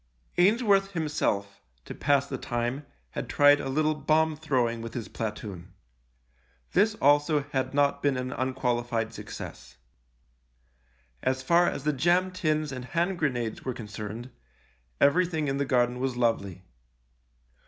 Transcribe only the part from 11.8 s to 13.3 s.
the jam tins and hand